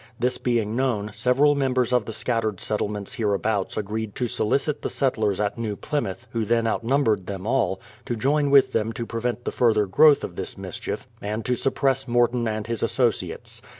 This 0.19 0.39
being 0.39 0.75
known, 0.75 1.11
several 1.13 1.53
members 1.53 1.93
of 1.93 2.05
the 2.05 2.11
scattered 2.11 2.59
settlements 2.59 3.13
here 3.13 3.35
abouts 3.35 3.77
agreed 3.77 4.15
to 4.15 4.25
solicit 4.27 4.81
the 4.81 4.89
settlers 4.89 5.39
at 5.39 5.59
New 5.59 5.75
Plymouth, 5.75 6.25
who 6.31 6.43
then 6.43 6.65
outnumbered 6.65 7.27
them 7.27 7.45
all, 7.45 7.79
to 8.05 8.15
join 8.15 8.49
with 8.49 8.71
them 8.71 8.93
to 8.93 9.05
prevent 9.05 9.45
the 9.45 9.51
further 9.51 9.85
growth 9.85 10.23
of 10.23 10.37
this 10.37 10.57
mischief, 10.57 11.07
and 11.21 11.45
to 11.45 11.55
sup 11.55 11.75
press 11.75 12.07
Morton 12.07 12.47
and 12.47 12.65
his 12.65 12.81
associates. 12.81 13.61